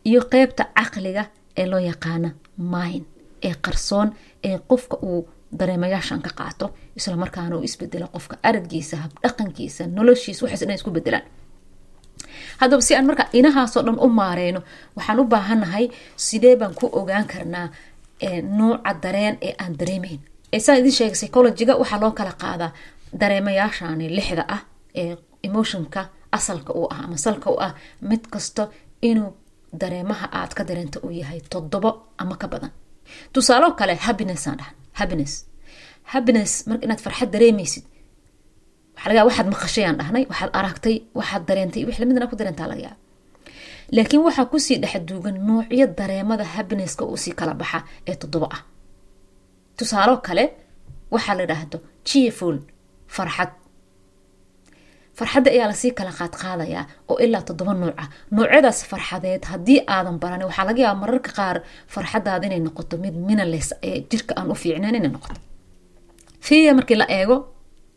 iyo 0.08 0.20
qeybta 0.32 0.62
caqliga 0.78 1.22
ee 1.60 1.66
loo 1.72 1.82
yaqaana 1.90 2.28
mind 2.74 3.04
ee 3.48 3.54
qarsoon 3.64 4.08
ee 4.48 4.58
qofka 4.70 4.96
uu 5.10 5.20
dareemayaashan 5.58 6.20
ka 6.26 6.30
qaato 6.40 6.66
islamarkaana 6.98 7.56
uu 7.56 7.62
isbedelo 7.68 8.06
qofka 8.14 8.34
araggiisa 8.48 8.96
habdhaqankiisa 9.04 9.82
noloshiisa 9.96 10.40
waxaas 10.44 10.62
dhan 10.68 10.76
isku 10.78 10.90
bedelaan 10.96 11.24
haddaba 12.60 12.82
si 12.86 12.92
aan 12.96 13.06
marka 13.10 13.24
inahaasoo 13.38 13.82
dhan 13.86 13.98
u 14.06 14.08
maareyno 14.20 14.60
waxaan 14.96 15.20
u 15.20 15.24
baahannahay 15.32 15.84
sidee 16.26 16.56
baan 16.60 16.74
ku 16.80 16.86
ogaan 17.00 17.26
karnaa 17.32 17.66
nuuca 18.58 18.92
dareen 19.02 19.34
ee 19.46 19.54
aan 19.62 19.72
dareemayn. 19.80 20.20
Saan 20.64 20.78
idin 20.80 20.92
sheegay 20.98 21.14
psychologiga 21.18 21.74
waxaa 21.80 22.00
loo 22.02 22.12
kala 22.18 22.32
qaadaa 22.42 22.70
dareemayaashani 23.20 24.06
lixda 24.16 24.44
ah 24.54 24.60
ee 24.62 24.69
emotionka 25.48 26.00
asalka 26.36 26.70
u 26.80 26.82
ah 26.94 27.00
ama 27.04 27.16
salka 27.24 27.48
u 27.54 27.56
ah 27.66 27.72
mid 28.10 28.22
kasta 28.32 28.62
inuu 29.10 29.30
dareemaha 29.80 30.26
aad 30.38 30.52
ka 30.58 30.62
dareenta 30.68 30.98
uu 31.04 31.10
yahay 31.20 31.40
toddobo 31.52 31.90
ama 32.22 32.34
ka 32.40 32.46
badan. 32.52 32.70
Tusaaloo 33.32 33.72
kale 33.78 33.94
happiness 34.06 34.46
aan 34.48 34.56
dhahan 34.60 34.74
happiness. 35.00 35.32
Happiness 36.12 36.52
marka 36.68 36.84
inaad 36.86 37.00
farxad 37.06 37.30
dareemaysid 37.34 37.84
waxaa 38.94 39.08
laga 39.10 39.24
waxaad 39.28 39.48
maqashay 39.54 39.84
aan 39.88 39.96
dhahnay 40.00 40.24
waxaad 40.30 40.50
aragtay 40.60 40.96
waxaad 41.18 41.42
dareentay 41.48 41.82
wix 41.86 41.96
lamidna 42.00 42.26
ku 42.30 42.36
dareentaa 42.40 42.68
laga 42.72 42.82
yaaba 42.86 42.98
laakiin 43.96 44.22
waxaa 44.26 44.46
ku 44.52 44.56
sii 44.66 44.78
dhexduugan 44.82 45.36
noocyo 45.48 45.86
dareemada 45.98 46.44
happinesska 46.54 47.02
uusii 47.10 47.34
kala 47.38 47.52
baxa 47.60 47.78
ee 48.08 48.16
toddobo 48.22 48.46
ah. 48.56 48.62
Tusaalo 49.78 50.14
kale 50.26 50.44
waxaa 51.14 51.34
la 51.38 51.42
idhaahdo 51.46 51.78
cheerful 52.08 52.56
farxad 53.16 53.50
farxadda 55.20 55.48
ayaa 55.54 55.68
la 55.72 55.76
sii 55.82 55.92
kala 55.98 56.12
qaadqaadayaa 56.18 56.84
oo 57.10 57.16
ilaa 57.24 57.42
toddoba 57.48 57.72
nooc 57.82 57.94
ah. 58.02 58.08
Noocyadaas 58.36 58.78
farxadeed 58.90 59.42
haddii 59.52 59.78
aadan 59.94 60.16
baranin 60.22 60.46
waxaa 60.50 60.66
laga 60.70 60.80
yaaba 60.86 60.98
mararka 61.04 61.30
qaar 61.38 61.56
farxadaada 61.94 62.44
inay 62.48 62.60
noqoto 62.66 62.94
mid 63.04 63.14
minales 63.28 63.68
ee 63.88 63.96
jirka 64.10 64.32
aan 64.38 64.48
u 64.52 64.54
fiicnayn 64.62 64.94
inay 65.00 65.12
noqoto. 65.16 65.38
Fiya 66.46 66.72
markii 66.78 66.98
la 67.02 67.06
eego 67.18 67.36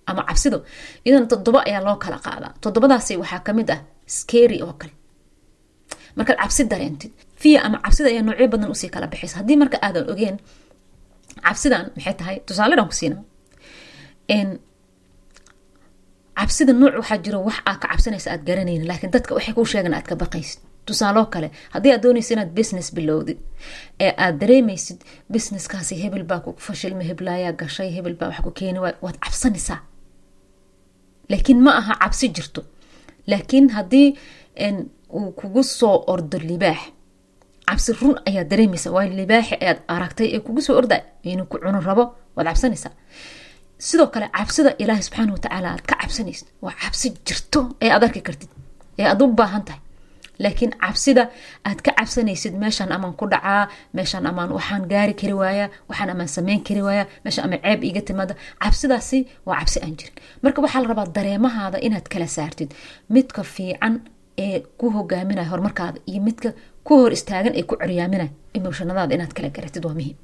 ama 0.09 0.21
cabsido 0.29 0.57
iyadana 1.05 1.27
toddoba 1.33 1.59
ayaa 1.69 1.81
loo 1.87 1.97
kala 2.03 2.17
qaadaa 2.25 2.51
toddobadaasi 2.63 3.13
waxaa 3.21 3.41
ka 3.47 3.51
mid 3.57 3.69
ah 3.75 3.79
scary 4.17 4.57
oo 4.65 4.73
kale. 4.81 4.93
Markaad 6.17 6.37
cabsi 6.41 6.61
dareentid 6.71 7.11
fiya 7.41 7.59
ama 7.67 7.77
cabsida 7.85 8.07
ayaa 8.13 8.23
noocyo 8.27 8.47
badan 8.53 8.69
u 8.73 8.75
sii 8.81 8.89
kala 8.95 9.05
bixaysa 9.11 9.35
haddii 9.39 9.57
marka 9.61 9.77
aadan 9.85 10.05
ogeen 10.13 10.35
cabsidan 11.45 11.85
maxay 11.95 12.15
tahay? 12.19 12.35
Tusaaledan 12.47 12.87
ku 12.91 12.95
siina 12.99 13.17
cabsida 16.39 16.73
nuuc 16.73 16.93
waxaa 17.01 17.17
jiro 17.25 17.39
wax 17.47 17.57
aad 17.69 17.77
ka 17.81 17.87
cabsanaysa 17.91 18.27
aad 18.33 18.43
garanaynin 18.47 18.87
laakiin 18.89 19.11
dadka 19.15 19.31
waxay 19.35 19.53
kuu 19.57 19.65
sheegan 19.71 19.93
aad 19.93 20.07
ka 20.11 20.15
baqaysid. 20.15 20.59
Tusaaloo 20.87 21.25
kale 21.33 21.47
haddii 21.73 21.91
aad 21.93 22.01
doonaysa 22.05 22.33
inaad 22.33 22.51
business 22.59 22.87
bilowdid 22.95 23.39
ee 24.05 24.11
aad 24.23 24.35
dareemaysid 24.41 24.99
businesskaasi 25.33 25.95
hebel 26.03 26.23
baa 26.31 26.39
ku 26.45 26.49
fashilma 26.65 27.03
heblaayaa 27.09 27.51
gashay 27.59 27.89
hebel 27.95 28.15
baa 28.19 28.27
wax 28.31 28.41
ku 28.45 28.51
keeni 28.59 28.79
waad 28.79 29.17
cabsanaysaa. 29.23 29.79
Laakiin 31.29 31.59
ma 31.65 31.71
aha 31.79 31.93
cabsi 32.01 32.27
jirto. 32.35 32.61
Laakiin 33.27 33.69
haddii 33.75 34.09
uu 35.17 35.31
kugu 35.39 35.63
soo 35.63 36.03
ordo 36.13 36.37
libaax 36.49 36.81
cabsi 37.67 37.91
run 38.01 38.15
ayaad 38.29 38.47
dareemaysa 38.51 38.91
waayo 38.95 39.13
libaaxi 39.21 39.55
ayaad 39.61 39.79
aragtay 39.87 40.27
ee 40.35 40.39
kugu 40.45 40.61
soo 40.61 40.75
orda 40.81 40.95
inuu 41.23 41.45
ku 41.51 41.57
cuno 41.63 41.79
rabo 41.89 42.03
waad 42.35 42.47
cabsanaysaa 42.47 42.91
sidoo 43.87 44.07
kale 44.13 44.27
cabsida 44.37 44.69
ilaahay 44.83 45.03
subxaana 45.07 45.31
watacaala 45.35 45.67
aad 45.73 45.83
ka 45.89 45.95
cabsanaysid 46.01 46.47
waa 46.65 46.75
cabsi 46.83 47.07
jirto 47.27 47.59
ee 47.83 47.89
aad 47.95 48.03
arki 48.07 48.21
kartid 48.27 48.49
ee 48.99 49.05
aad 49.11 49.21
u 49.23 49.27
baahan 49.39 49.63
tahay. 49.67 49.81
Laakiin 50.43 50.71
cabsida 50.83 51.23
aad 51.69 51.79
ka 51.85 51.91
cabsanaysid 51.99 52.53
meeshaan 52.63 52.91
amaan 52.95 53.13
ku 53.19 53.25
dhacaa 53.33 53.63
meeshaan 53.97 54.25
amaan 54.31 54.49
waxaan 54.57 54.83
gaari 54.91 55.13
kari 55.21 55.33
waaya 55.41 55.65
waxaan 55.89 56.09
amaan 56.13 56.29
sameyn 56.37 56.61
kari 56.67 56.81
waaya 56.87 57.03
meeshaan 57.25 57.45
ama 57.47 57.57
ceeb 57.65 57.79
iiga 57.87 58.01
timaada 58.07 58.33
cabsidaasi 58.63 59.17
waa 59.47 59.55
cabsi 59.59 59.77
aan 59.85 59.93
jirin. 59.99 60.15
Marka 60.43 60.59
waxaa 60.65 60.81
la 60.83 60.87
rabaa 60.91 61.07
dareemahaada 61.17 61.77
inaad 61.87 62.07
kala 62.13 62.27
saartid. 62.37 62.69
Midka 63.15 63.41
fiican 63.55 63.93
ee 64.45 64.57
ku 64.79 64.85
hogaaminaya 64.95 65.47
horumarkaada 65.51 65.99
iyo 66.11 66.21
midka 66.27 66.49
ku 66.87 66.91
hor 67.01 67.11
istaagan 67.17 67.53
ee 67.59 67.63
ku 67.69 67.73
coryaaminaya 67.81 68.29
emotionadaada 68.57 69.13
inaad 69.17 69.33
kala 69.37 69.49
garatid 69.55 69.83
waa 69.87 69.95
muhiim 69.99 70.17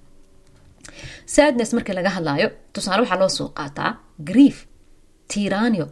sadness 1.36 1.72
markii 1.78 1.96
laga 2.00 2.10
hadlaayo 2.18 2.48
tusaale 2.74 3.02
waxaa 3.04 3.20
loo 3.22 3.30
soo 3.38 3.50
qaataa 3.60 3.92
grief 4.30 4.58
tiranio 5.32 5.88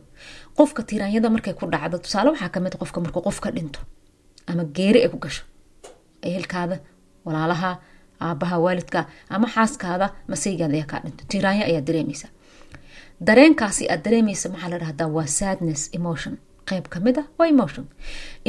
qofka 0.58 0.82
tiraanyada 0.90 1.30
markay 1.36 1.54
ku 1.60 1.66
dhacdo 1.74 1.98
tusaale 2.06 2.30
waxaa 2.34 2.50
ka 2.54 2.60
mid 2.66 2.74
qofka 2.82 3.00
markuu 3.06 3.22
qof 3.28 3.38
dhinto 3.56 3.80
ama 4.50 4.64
geeri 4.78 5.00
ay 5.04 5.10
ku 5.14 5.18
gasho 5.26 5.44
ehelkaada 6.28 6.76
walaalaha 7.26 7.72
aabaha 8.28 8.56
waalidka 8.66 9.00
ama 9.36 9.48
xaaskaada 9.56 10.08
masaygaada 10.32 10.74
ayaa 10.78 10.90
kaa 10.92 11.00
dhinto. 11.06 11.24
Tiraanyo 11.32 11.64
ayaa 11.70 11.82
dareemaysa. 11.88 12.28
Dareenkaasi 13.28 13.84
aad 13.92 14.02
dareemaysa 14.06 14.50
maxaa 14.50 14.70
la 14.74 14.78
dhahdaa 14.84 15.08
waa 15.18 15.28
sadness 15.40 15.82
emotion. 15.98 16.34
Qeyb 16.70 16.86
ka 16.94 17.00
mid 17.06 17.18
ah 17.22 17.26
waa 17.40 17.48
emotion. 17.54 17.86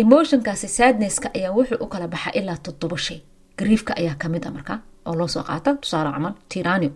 Emotionkaasi 0.02 0.68
sadnesska 0.78 1.28
ayaa 1.36 1.52
wuxuu 1.58 1.78
u 1.84 1.86
kala 1.92 2.08
baxa 2.08 2.30
ilaa 2.40 2.56
toddobo 2.66 2.96
shay 2.96 3.20
griefka 3.60 3.92
ayaa 4.00 4.16
ka 4.22 4.26
mid 4.32 4.44
a 4.46 4.50
markaa 4.56 4.78
oo 5.08 5.14
loo 5.18 5.28
soo 5.34 5.42
qaata 5.48 5.70
tusaale 5.82 6.10
camal 6.14 6.34
tiranio 6.52 6.90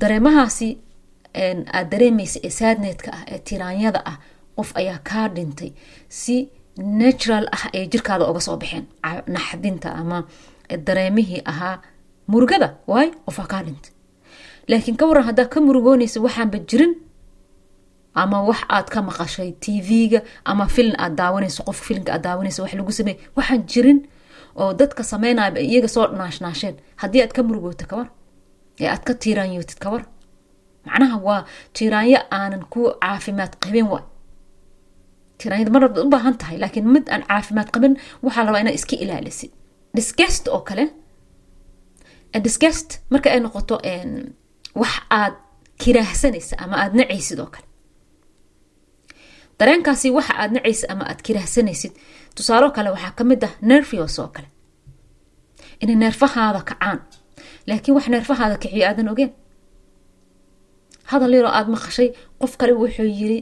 dareemahaasi 0.00 0.68
aad 1.76 1.88
dareemaysa 1.92 2.38
ee 2.46 2.50
sadnetka 2.60 3.10
ah 3.16 3.22
ee 3.32 3.38
tiraanyada 3.48 4.00
ah 4.10 4.16
qof 4.56 4.70
ayaa 4.80 4.98
kaa 5.10 5.28
dhintay 5.36 5.70
si 6.08 6.36
natural 7.00 7.44
ah 7.56 7.64
ay 7.76 7.84
jirkaada 7.92 8.24
oga 8.30 8.40
soo 8.46 8.56
baxeen. 8.62 8.84
Naxdinta 9.34 9.88
ama 10.00 10.18
dareemihii 10.86 11.42
ahaa 11.52 11.76
murugada. 12.32 12.68
Waay 12.90 13.08
qofaa 13.26 13.46
kaa 13.52 13.62
dhintay. 13.66 13.92
Laakiin 14.68 14.96
ka 15.00 15.04
waran 15.08 15.24
haddaa 15.28 15.48
ka 15.52 15.58
murugoonaysa 15.60 16.18
waxaanba 16.26 16.58
jirin 16.70 16.92
ama 18.14 18.38
wax 18.48 18.60
aad 18.76 18.86
ka 18.94 19.00
maqashay 19.08 19.50
tv-ga 19.64 20.20
ama 20.44 20.64
filin 20.74 20.96
aad 21.04 21.14
daawanayso 21.20 21.62
qof 21.68 21.78
filinka 21.86 22.12
aad 22.14 22.22
daawanayso 22.26 22.62
wax 22.64 22.72
lagu 22.80 22.92
sameey 22.98 23.16
waxaan 23.36 23.62
jirin 23.72 23.98
oo 24.60 24.70
dadka 24.80 25.02
sameynayaba 25.12 25.58
iyaga 25.68 25.88
soo 25.94 26.06
naashnaasheen 26.20 26.76
haddii 27.02 27.22
aad 27.24 27.32
ka 27.36 27.40
murugoota 27.48 27.84
kawar 27.90 28.08
ee 28.82 28.88
aad 28.94 29.02
ka 29.08 29.12
tiiraanyootid 29.22 29.78
kawar 29.84 30.02
macnaha 30.86 31.16
waa 31.26 31.40
tiiraanyo 31.76 32.18
aanan 32.38 32.62
ku 32.72 32.80
caafimaad 33.02 33.52
qabin 33.64 33.86
waay 33.92 34.04
tiraanyada 35.40 35.70
mar 35.74 35.82
walbaad 35.84 36.06
u 36.06 36.10
baahan 36.14 36.36
tahay 36.42 36.58
laakiin 36.62 36.86
mid 36.94 37.04
aan 37.14 37.22
caafimaad 37.30 37.68
qabin 37.74 37.94
waxaa 38.24 38.42
la 38.44 38.48
rabaa 38.48 38.62
inaad 38.64 38.76
iska 38.80 38.96
ilaalisid. 39.04 39.50
Disgest 39.96 40.44
oo 40.54 40.60
kale 40.68 40.84
disgest 42.46 42.88
marka 43.12 43.28
ay 43.34 43.40
noqoto 43.40 43.76
wax 44.80 44.94
aad 45.20 45.34
kiraahsanaysa 45.82 46.54
ama 46.62 46.74
aada 46.82 46.94
nacaysid 47.00 47.38
oo 47.44 47.50
kale 47.54 47.66
dareenkaasi 49.58 50.10
waxa 50.16 50.34
aad 50.42 50.50
nacaysid 50.56 50.90
ama 50.92 51.04
aad 51.10 51.20
kiraahsanaysid. 51.26 51.92
Tusaalo 52.36 52.70
kale 52.76 52.90
waxaa 52.94 53.12
ka 53.18 53.24
mid 53.24 53.42
ah 53.48 53.52
nervios 53.70 54.18
oo 54.18 54.28
kale. 54.34 54.48
Inay 55.82 55.96
neerfahaada 56.02 56.60
kacaan. 56.68 56.98
Laakiin 57.66 57.94
wax 57.96 58.06
neerfahaada 58.08 58.56
kiciyo 58.62 58.84
aadan 58.88 59.08
ogeen 59.12 59.32
hadal 61.10 61.32
yaroo 61.36 61.52
aada 61.58 61.70
maqashay 61.74 62.08
qof 62.40 62.52
kale 62.60 62.72
wuxuu 62.82 63.08
yiri 63.20 63.38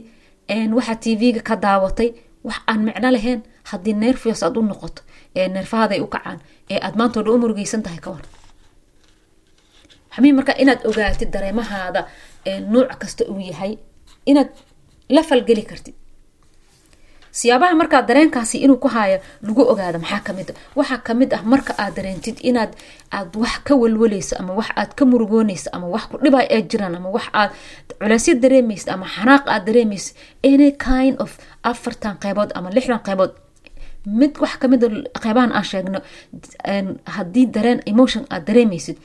waxaa 0.77 0.95
tv-ga 1.03 1.41
ka 1.49 1.55
daawatay 1.65 2.09
wax 2.47 2.57
aan 2.69 2.81
micno 2.87 3.09
lahayn 3.15 3.41
haddii 3.69 3.93
nervios 4.03 4.43
aad 4.43 4.57
u 4.57 4.61
noqoto 4.61 5.01
ee 5.35 5.47
neerfahaaday 5.55 5.99
u 6.05 6.07
kacaan 6.15 6.39
ee 6.73 6.79
aad 6.85 6.95
maantoo 6.99 7.23
dhan 7.23 7.33
u 7.35 7.37
murugeysan 7.43 7.81
tahay 7.85 7.99
ka 8.05 8.09
war 8.13 8.25
xamiim 10.15 10.35
marka 10.39 10.53
inaad 10.63 10.81
ogaatid 10.89 11.29
dareemahaada 11.35 12.01
nuuc 12.73 12.91
kasta 13.01 13.23
uu 13.31 13.39
yahay 13.49 13.73
inaad 14.31 14.49
la 15.15 15.21
falgeli 15.29 15.63
kartid 15.69 15.95
siyaabaha 17.39 17.73
markaa 17.81 18.01
dareenkaasi 18.09 18.57
inuu 18.65 18.77
ku 18.83 18.87
haayo 18.95 19.17
lagu 19.47 19.61
ogaado 19.71 19.97
maxaa 20.03 20.21
ka 20.27 20.31
mid 20.37 20.47
a 20.51 20.53
waxaa 20.79 20.99
ka 21.07 21.13
mid 21.19 21.29
ah 21.37 21.41
marka 21.53 21.71
aad 21.83 21.93
dareentid 21.97 22.37
inaad 22.49 22.71
aad 23.17 23.29
wax 23.43 23.55
ka 23.67 23.73
walwaleyso 23.81 24.33
ama 24.41 24.51
wax 24.59 24.69
aad 24.81 24.91
ka 24.97 25.03
murugooneyso 25.11 25.69
ama 25.75 25.87
wax 25.93 26.03
ku 26.11 26.15
dhibay 26.23 26.45
ee 26.55 26.61
jiraan 26.69 26.95
ama 26.99 27.09
wax 27.15 27.25
aad 27.41 27.51
culeysyo 27.99 28.33
dareemaysid 28.43 28.89
ama 28.95 29.05
xanaaq 29.15 29.43
aad 29.53 29.63
dareemaysid 29.67 30.15
any 30.51 30.71
kind 30.87 31.15
of 31.23 31.31
afartan 31.71 32.15
qeybood 32.23 32.49
ama 32.57 32.69
lixdan 32.75 32.99
qeybood 33.07 33.31
mid 34.19 34.33
wax 34.43 34.53
kamida 34.61 34.87
qeybahan 35.23 35.51
aan 35.57 35.65
sheegno 35.71 35.99
haddii 37.15 37.45
dareen 37.55 37.79
emotion 37.91 38.23
aad 38.33 38.43
dareemaysid 38.47 38.97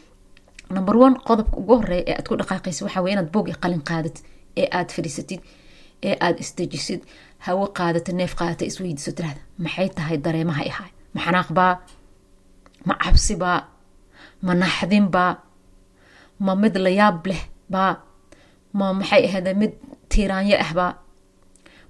number 0.76 0.96
one 1.06 1.14
qodobka 1.28 1.56
ugu 1.60 1.75
horreeya 1.80 2.04
ee 2.10 2.14
aad 2.18 2.26
ku 2.28 2.34
dhaqaaqaysid 2.40 2.82
waxaa 2.87 3.02
wey 3.04 3.12
inaad 3.14 3.30
boog 3.34 3.46
qalin 3.62 3.82
qaadatid 3.90 4.25
ee 4.60 4.68
aad 4.78 4.88
fadhiisatid 4.96 5.40
ee 6.09 6.14
aada 6.25 6.38
isdejisid 6.45 7.00
hawo 7.47 7.64
qaadata 7.78 8.12
neef 8.19 8.33
qaadata 8.40 8.64
isweydiiso 8.71 9.12
tirahda 9.16 9.40
maxay 9.64 9.88
tahay 9.97 10.16
dareemaha 10.25 10.62
ahay 10.73 10.90
ma 11.14 11.21
xanaaqbaa 11.26 11.73
ma 12.88 12.95
cabsibaa 13.02 13.59
ma 14.47 14.52
naxdinbaa 14.62 15.33
ma 16.47 16.52
mid 16.62 16.75
layaab 16.87 17.26
leh 17.30 17.42
baa 17.75 17.92
ma 18.78 18.87
maxay 18.99 19.23
ahayda 19.28 19.52
mid 19.62 19.73
tiiraanyo 20.12 20.57
ahbaa 20.64 20.92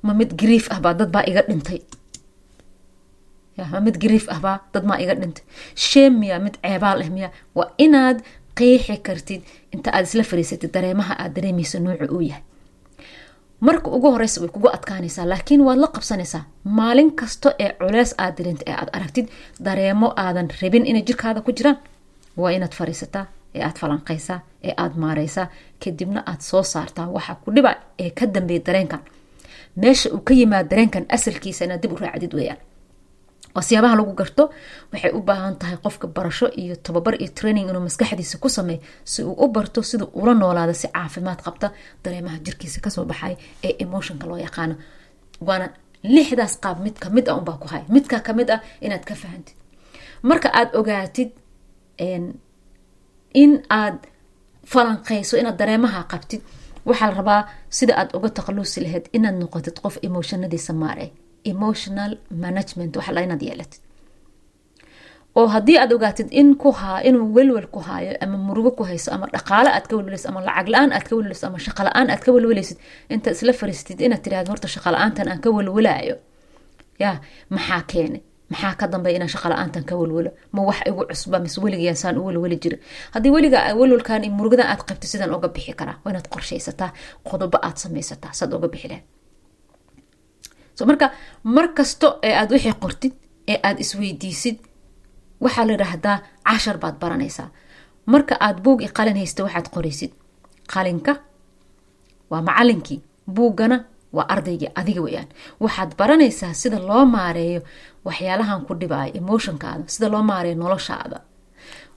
ma 0.06 0.12
mid 0.20 0.30
griif 0.40 0.66
ahbaa 0.74 0.94
dad 0.98 1.10
baa 1.14 1.24
iga 1.30 1.42
dhintay. 1.48 1.80
Ma 3.72 3.78
mid 3.86 3.96
griif 4.02 4.24
ahbaa 4.34 4.56
dad 4.72 4.84
maa 4.88 4.98
iga 5.04 5.14
dhintay. 5.20 5.44
Sheem 5.86 6.12
miya 6.20 6.38
mid 6.44 6.54
ceebaal 6.64 6.98
ah 7.04 7.10
miya 7.16 7.28
waa 7.56 7.68
inaad 7.84 8.18
qeexi 8.58 8.96
kartid. 9.06 9.42
Inta 9.74 9.88
aad 9.92 10.04
isla 10.08 10.24
fariisatid 10.30 10.70
dareemaha 10.74 11.14
aad 11.22 11.32
dareemaysa 11.36 11.76
nuuca 11.84 12.06
uu 12.14 12.22
yahay 12.30 12.44
marka 13.60 13.88
ugu 13.96 14.10
horeysa 14.14 14.40
way 14.40 14.50
kugu 14.54 14.68
adkaanaysaa 14.76 15.26
laakiin 15.32 15.60
waad 15.66 15.78
la 15.78 15.88
qabsanaysaa. 15.94 16.44
Maalin 16.64 17.10
kasto 17.20 17.48
ee 17.58 17.70
culeys 17.78 18.14
aad 18.18 18.34
dareenta 18.38 18.64
ee 18.70 18.74
aad 18.80 18.88
aragtid 18.96 19.26
dareemo 19.64 20.08
aadan 20.24 20.48
rabin 20.62 20.86
inay 20.86 21.02
jirkaada 21.08 21.40
ku 21.40 21.52
jiraan. 21.52 21.78
Waa 22.36 22.50
inaad 22.56 22.72
fariisataa 22.78 23.26
ee 23.54 23.62
aad 23.66 23.76
falanqaysaa 23.82 24.40
ee 24.68 24.74
aad 24.82 24.94
maareysaa 25.02 25.46
kadibna 25.84 26.20
aad 26.30 26.40
soo 26.40 26.62
saartaa 26.62 27.06
waxa 27.16 27.34
ku 27.44 27.50
dhiba 27.54 27.70
ee 27.98 28.10
ka 28.10 28.26
dambeeya 28.34 28.62
dareenkan. 28.66 29.00
Meesha 29.76 30.08
uu 30.14 30.20
ka 30.26 30.34
yimaad 30.34 30.66
dareenkan 30.70 31.04
asalkiisa 31.16 31.64
inaad 31.64 31.82
dib 31.82 31.92
u 31.92 31.96
raacdid 31.96 32.34
weyaan 32.38 32.58
oo 33.56 33.62
siyaabaha 33.68 33.94
lagu 34.00 34.12
garto 34.20 34.44
waxay 34.92 35.12
u 35.18 35.20
baahan 35.28 35.54
tahay 35.60 35.76
qofka 35.84 36.06
barasho 36.16 36.46
iyo 36.62 36.74
tababar 36.86 37.14
iyo 37.22 37.30
training 37.38 37.66
inuu 37.70 37.82
maskaxdiisa 37.88 38.36
ku 38.42 38.48
sameeyo 38.56 38.80
si 39.12 39.20
uu 39.28 39.34
u 39.44 39.46
barto 39.54 39.80
siduu 39.90 40.08
ula 40.20 40.32
noolaado 40.40 40.74
si 40.80 40.86
caafimaad 40.94 41.40
qabta 41.46 41.66
dareemaha 42.04 42.38
jirkiisa 42.44 42.78
ka 42.84 42.90
soo 42.94 43.04
baxay 43.10 43.34
ee 43.66 43.74
emotionka 43.84 44.24
loo 44.30 44.38
yaqaano. 44.46 44.74
Waana 45.46 45.66
lixdaas 46.14 46.54
qaab 46.62 46.76
mid 46.84 46.96
ka 47.02 47.08
mid 47.16 47.26
ah 47.28 47.36
unbaa 47.40 47.56
ku 47.62 47.66
hay. 47.72 47.82
Midka 47.94 48.16
ka 48.26 48.32
mid 48.38 48.48
ah 48.54 48.60
inaad 48.84 49.04
ka 49.08 49.14
fahantid 49.22 49.56
marka 50.28 50.48
aada 50.58 50.72
ogaatid 50.80 51.30
in 53.42 53.52
aad 53.80 53.98
falanqeyso 54.72 55.34
inaad 55.40 55.56
dareemaha 55.60 56.00
qabtid 56.12 56.42
waxaa 56.88 57.08
la 57.10 57.14
rabaa 57.20 57.42
sida 57.78 57.92
aad 58.00 58.10
uga 58.16 58.28
taqalusi 58.38 58.78
lahayd 58.84 59.04
inaad 59.16 59.36
noqotid 59.42 59.76
qof 59.84 59.94
emotionadiisa 60.08 60.72
maare 60.82 61.06
emotional 61.44 62.12
management 62.44 62.96
waxa 62.96 63.12
la 63.12 63.20
inaad 63.26 63.42
yeelatid. 63.42 63.80
Oo 65.38 65.46
haddii 65.54 65.78
aad 65.78 65.92
ogaatid 65.96 66.28
in 66.40 66.48
ku 66.62 66.70
haa 66.80 66.98
inuu 67.08 67.26
welwel 67.36 67.66
ku 67.74 67.78
haayo 67.88 68.12
ama 68.20 68.36
murugo 68.46 68.70
ku 68.78 68.82
hayso 68.90 69.12
ama 69.14 69.26
dhaqaale 69.34 69.70
aad 69.76 69.86
ka 69.88 69.94
welweleysid 69.96 70.28
ama 70.30 70.40
lacag 70.48 70.68
la'aan 70.72 70.90
aad 70.92 71.04
ka 71.08 71.14
welweleysid 71.16 71.44
ama 71.48 71.58
shaqo 71.66 71.82
la'aan 71.86 72.08
aad 72.10 72.22
ka 72.26 72.30
welweleysid 72.34 72.78
intaad 73.14 73.34
isla 73.38 73.52
fariistid 73.60 73.98
inaad 74.06 74.22
tirahdo 74.24 74.50
horta 74.52 74.68
shaqo 74.74 74.90
la'aantan 74.94 75.26
aan 75.32 75.40
ka 75.44 75.48
welwelaayo 75.56 76.16
ya 77.02 77.10
maxaa 77.54 77.82
keenay 77.90 78.22
maxaa 78.52 78.74
ka 78.80 78.86
dambeya 78.92 79.16
inaan 79.18 79.32
shaqa 79.34 79.48
la'aantan 79.52 79.84
ka 79.90 79.94
welwelo? 80.00 80.30
Ma 80.54 80.60
wax 80.68 80.78
igu 80.90 81.02
cusba 81.10 81.38
mise 81.44 81.58
weligaan 81.64 81.96
saan 82.02 82.18
u 82.18 82.24
welweli 82.26 82.56
jira? 82.62 82.76
Haddii 83.14 83.30
weliga 83.36 83.58
welwelkan 83.80 84.22
murugadan 84.38 84.66
aad 84.72 84.82
qabtid 84.88 85.08
sidaan 85.12 85.30
oga 85.36 85.48
bixi 85.54 85.72
karaa 85.80 85.96
waa 86.04 86.10
inaad 86.12 86.28
qorshaysataa 86.34 86.90
qodobo 87.28 87.56
aad 87.66 87.76
samaysataa 87.82 88.32
saad 88.38 88.50
oga 88.56 88.68
bixi 88.72 88.88
lahayd 88.90 89.06
so 90.76 90.82
marka 90.90 91.06
mar 91.54 91.66
kasto 91.78 92.08
ee 92.22 92.34
aad 92.40 92.50
wixii 92.54 92.74
qortid 92.82 93.12
ee 93.52 93.58
aad 93.66 93.78
isweydiisid 93.84 94.56
waxaa 95.44 95.64
la 95.66 95.72
yidhaahdaa 95.72 96.16
cashar 96.48 96.76
baad 96.82 96.96
baranaysaa. 97.02 97.48
Marka 98.12 98.34
aad 98.46 98.58
buug 98.64 98.80
qalin 98.98 99.16
haysta 99.20 99.44
waxaad 99.46 99.68
qoraysid. 99.74 100.12
Qalinka 100.72 101.12
waa 102.30 102.42
macalinkii 102.48 103.00
buuggana 103.36 103.76
waa 104.16 104.26
ardaygii 104.34 104.70
adiga 104.80 105.00
weyaan 105.06 105.28
waxaad 105.60 105.90
baranaysaa 106.00 106.52
sida 106.62 106.78
loo 106.88 107.04
maareeyo 107.06 107.60
waxyaalahan 108.06 108.60
ku 108.66 108.74
dhibaayo 108.80 109.12
emotionkaada 109.20 109.84
sida 109.94 110.08
loo 110.08 110.22
maareeyo 110.30 110.56
noloshaada. 110.62 111.18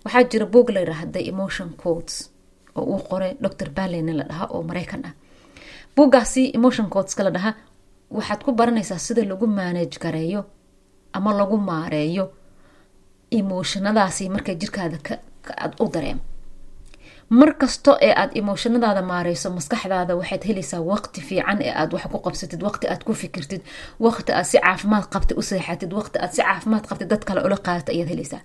Waxaa 0.05 0.23
jira 0.31 0.45
buog 0.53 0.69
la 0.69 0.79
yidhaahda 0.83 1.19
emotion 1.31 1.69
codes 1.83 2.15
oo 2.75 2.83
uu 2.93 3.01
qoray 3.09 3.33
dr 3.43 3.69
ballen 3.77 4.09
la 4.19 4.23
dhahaa 4.29 4.47
oo 4.53 4.63
mareykan 4.69 5.01
ah. 5.09 5.13
Buuggaasi 5.95 6.51
emotion 6.57 6.87
codeska 6.93 7.23
la 7.23 7.31
dhahaa 7.35 7.53
waxaad 8.15 8.41
ku 8.45 8.51
baranaysaa 8.59 8.99
sida 9.05 9.21
lagu 9.31 9.47
manage 9.59 9.95
gareeyo 10.03 10.41
ama 11.17 11.29
lagu 11.39 11.57
maareeyo 11.69 12.25
emotionadaasi 13.39 14.29
markay 14.35 14.55
jirkaada 14.61 14.97
aad 15.63 15.73
u 15.83 15.85
dareemo 15.93 16.21
mar 17.29 17.53
kasto 17.57 17.97
ee 18.01 18.13
aad 18.21 18.31
emotionadaada 18.41 19.01
maareyso 19.11 19.49
maskaxdaada 19.57 20.13
waxaad 20.19 20.43
helaysaa 20.49 20.81
waqti 20.91 21.21
fiican 21.29 21.59
ee 21.61 21.73
aad 21.81 21.91
wax 21.93 22.03
ku 22.11 22.17
qabsatid 22.25 22.61
waqti 22.67 22.85
aad 22.93 23.01
ku 23.07 23.13
fikirtid 23.13 23.61
waqti 24.05 24.31
aad 24.33 24.45
si 24.51 24.57
caafimaad 24.65 25.05
qabta 25.13 25.33
u 25.39 25.41
seexatid 25.49 25.91
waqti 25.99 26.17
aad 26.23 26.31
si 26.35 26.41
caafimaad 26.47 26.85
qabtid 26.89 27.07
dad 27.13 27.23
kale 27.27 27.41
ula 27.47 27.57
qaadata 27.65 27.91
ayaad 27.95 28.09
helaysaa. 28.13 28.41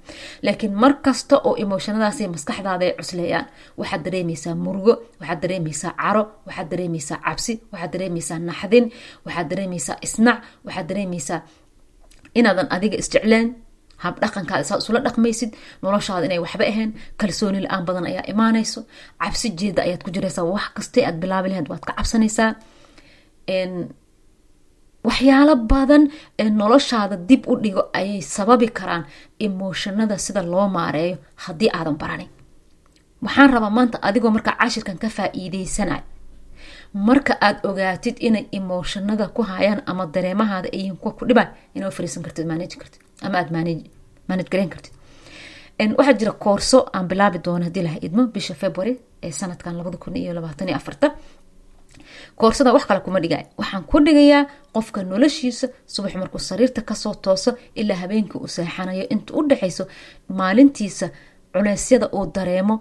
Laakiin 0.47 0.73
mar 0.83 0.93
kasta 1.05 1.37
oo 1.49 1.55
emotionadaasi 1.65 2.29
maskaxdaada 2.35 2.87
cusleeyaan 2.99 3.47
waxaad 3.81 4.03
dareemaysaa 4.07 4.55
murugo 4.65 4.93
waxaad 5.21 5.41
dareemaysaa 5.45 5.93
caro 6.03 6.23
waxaad 6.47 6.69
dareemaysaa 6.73 7.19
cabsi 7.27 7.53
waxaad 7.73 7.91
dareemaysaa 7.95 8.39
naxdin 8.49 8.85
waxaad 9.27 9.47
dareemaysaa 9.51 9.97
isnac 10.07 10.39
waxaad 10.67 10.87
dareemaysaa 10.91 11.41
inaadan 12.39 12.67
adiga 12.77 12.97
isjecleen 13.03 13.47
hab 14.05 14.15
dhaqankaada 14.23 14.65
saa 14.69 14.79
isula 14.83 15.01
dhaqmaysid. 15.07 15.51
Noloshaada 15.83 16.25
inay 16.29 16.41
waxba 16.45 16.65
ahayn. 16.73 16.91
Kalsooni 17.21 17.61
la'aan 17.65 17.83
badan 17.89 18.05
ayaa 18.11 18.25
imaanayso 18.33 18.81
cabsi 19.23 19.49
jeeda 19.61 19.81
ayaad 19.87 20.03
ku 20.07 20.11
jiraysaa 20.15 20.45
wax 20.55 20.67
kastay 20.77 21.03
aad 21.09 21.17
bilaabi 21.23 21.49
lahayd 21.53 21.69
waad 21.73 21.83
ka 21.89 21.93
cabsanaysaa 21.99 22.51
waxyaalo 25.09 25.55
badan 25.73 26.03
ee 26.43 26.51
noloshaada 26.61 27.17
dib 27.29 27.43
u 27.53 27.55
dhigo 27.63 27.83
ayay 27.99 28.21
sababi 28.37 28.69
karaan 28.79 29.05
emotionada 29.47 30.17
sida 30.25 30.43
loo 30.53 30.67
maareeyo 30.77 31.17
haddii 31.45 31.71
aadan 31.79 31.97
baranin 32.03 32.31
waxaan 33.25 33.51
rabaa 33.55 33.73
maanta 33.79 33.97
adigoo 34.09 34.31
markaa 34.37 34.57
cashirkan 34.61 34.97
ka 35.03 35.09
faa-iideysanayo 35.17 36.05
marka 36.95 37.33
aad 37.41 37.59
ogaatid 37.69 38.17
inay 38.21 38.47
emotionada 38.53 39.29
ku 39.29 39.43
hayaan 39.43 39.83
ama 39.87 40.07
dareemahaada 40.07 40.69
ayihiin 40.73 40.97
kuwa 40.97 41.13
ku 41.19 41.25
dhibay 41.29 41.47
inaa 41.75 41.91
fariisan 41.91 42.23
kartid 42.23 42.47
manage 42.47 42.77
kartid 42.81 43.01
ama 43.23 43.39
aad 43.39 43.51
manage 44.29 44.49
gareyn 44.53 44.69
kartid. 44.75 44.93
Waxaa 45.99 46.13
jira 46.21 46.33
koorso 46.33 46.79
aan 46.95 47.07
bilaabi 47.09 47.39
doono 47.45 47.65
haddii 47.65 47.83
laha 47.83 47.99
idmo 48.07 48.23
bisha 48.35 48.55
february 48.55 48.95
ee 49.23 49.31
sanadkan 49.31 49.77
labada 49.77 49.97
kun 50.03 50.17
iyo 50.17 50.33
labaatan 50.35 50.69
iyo 50.69 50.77
afarta. 50.77 51.07
Koorsada 52.37 52.73
wax 52.73 52.85
kale 52.87 53.01
kuma 53.01 53.21
dhigay 53.21 53.45
waxaan 53.59 53.85
ku 53.91 53.97
dhigayaa 54.07 54.45
qofka 54.75 55.03
noloshiisa 55.03 55.67
subax 55.87 56.15
markuu 56.15 56.39
sariirta 56.49 56.81
ka 56.89 56.95
soo 56.95 57.15
tooso 57.15 57.51
ilaa 57.81 57.97
habeenkii 58.03 58.39
uu 58.41 58.49
seexanayo 58.57 59.05
inta 59.15 59.35
u 59.39 59.41
dhexayso 59.49 59.85
maalintiisa 60.39 61.07
culeysyada 61.53 62.07
uu 62.17 62.27
dareemo 62.37 62.75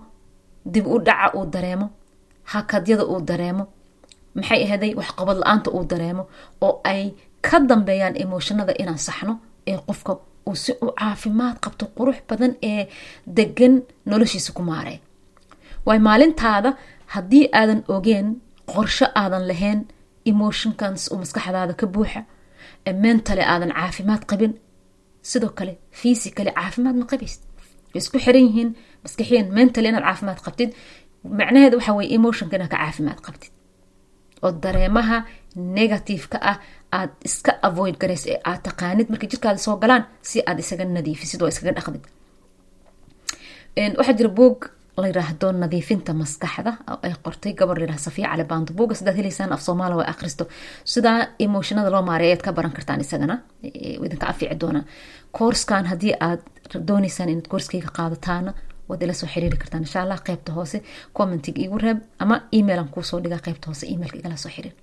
dib 0.74 0.86
u 0.88 0.98
dhaca 1.08 1.28
uu 1.38 1.46
dareemo 1.54 1.88
hakadyada 2.52 3.04
uu 3.12 3.22
dareemo 3.30 3.64
maxay 4.38 4.60
ahaday 4.66 4.92
waxqabad 5.00 5.38
la'aanta 5.42 5.70
uu 5.78 5.84
dareemo 5.92 6.24
oo 6.66 6.74
ay 6.92 7.04
ka 7.48 7.58
dambeeyaan 7.70 8.16
emotionada 8.24 8.74
inaan 8.82 9.02
saxno 9.08 9.34
ee 9.72 9.78
qofka 9.88 10.12
uu 10.50 10.56
si 10.64 10.72
u 10.86 10.88
caafimaad 11.00 11.56
qabto 11.64 11.86
qurux 11.98 12.18
badan 12.30 12.54
ee 12.72 12.82
degan 13.38 13.74
noloshiisa 14.12 14.52
ku 14.58 14.62
maarey 14.70 14.98
waay 15.88 16.00
maalintaada 16.08 16.70
haddii 17.14 17.46
aadan 17.60 17.82
ogeen 17.96 18.28
qorsho 18.74 19.06
aadan 19.22 19.44
lahayn 19.52 19.80
emotionkans 20.32 21.02
uu 21.12 21.18
maskaxdaada 21.24 21.74
ka 21.82 21.86
buuxa 21.96 22.22
mentally 23.06 23.44
aadan 23.54 23.72
caafimaad 23.80 24.24
qabin 24.32 24.54
sidoo 25.32 25.52
kale 25.58 25.74
physically 26.00 26.52
caafimaad 26.60 26.96
ma 27.02 27.06
qabaysid? 27.12 27.42
Isku 28.00 28.18
xiran 28.26 28.44
yihiin 28.48 28.70
maskaxiyan 29.04 29.48
mentally 29.58 29.88
inaad 29.92 30.06
caafimaad 30.10 30.40
qabtid 30.46 30.70
macnaheeda 31.40 31.76
waxa 31.80 31.92
weye 31.98 32.10
emotionka 32.18 32.54
inaad 32.58 32.72
ka 32.74 32.78
caafimaad 32.84 33.20
qabtid 33.28 33.52
oo 34.44 34.52
dareemaha 34.64 35.18
negativeka 35.78 36.38
ah 36.52 36.58
aad 36.98 37.12
iska 37.28 37.52
avoid 37.68 37.96
garaysa 38.02 38.28
ee 38.34 38.40
aad 38.50 38.62
taqaanid 38.68 39.08
markay 39.12 39.30
jirkaada 39.32 39.60
soo 39.66 39.76
galaan 39.84 40.04
si 40.30 40.38
aad 40.50 40.60
isaga 40.64 40.86
nadiifisid 40.98 41.42
oo 41.42 41.50
iskaga 41.54 41.74
dhaqdid 41.78 42.04
waxaa 44.00 44.18
jira 44.20 44.30
boog 44.40 44.60
la 45.02 45.08
yiraahdo 45.12 45.48
nadiifinta 45.64 46.12
maskaxda 46.22 46.72
ay 47.06 47.14
qortay 47.26 47.54
gabar 47.60 47.78
layirahdo 47.80 48.04
safiya 48.08 48.28
cali 48.32 48.44
baando 48.52 48.72
sidaad 49.00 49.16
heleysaan 49.20 49.52
af 49.56 49.62
soomaali 49.68 49.96
waa 50.00 50.08
akhristo. 50.14 50.44
Sidaa 50.94 51.20
emotionada 51.46 51.90
loo 51.94 52.02
maareeya 52.10 52.30
ayaad 52.34 52.44
ka 52.46 52.52
baran 52.58 52.72
kartaan 52.78 53.02
isagana 53.06 53.36
idinka 54.06 54.26
afiici 54.32 54.56
doonaa 54.62 54.84
koorskan 55.38 55.86
haddii 55.92 56.14
aad 56.28 56.42
dooneysaan 56.88 57.30
inaad 57.34 57.48
koorskayga 57.52 57.90
qaadataana 57.98 58.52
waad 58.90 59.02
ila 59.04 59.14
soo 59.14 59.28
xiriiri 59.34 59.58
kartaan. 59.58 59.84
Insha 59.88 60.02
allah 60.02 60.20
qeybta 60.28 60.52
hoose 60.58 60.78
commentiga 61.14 61.62
igu 61.66 61.78
reeb 61.86 62.00
ama 62.20 62.36
emailan 62.52 62.88
kuusoo 62.94 63.20
dhigaa 63.24 63.40
qeybta 63.48 63.68
hoose 63.72 63.86
emailka 63.94 64.18
igala 64.22 64.38
soo 64.38 64.52
xiriir 64.56 64.74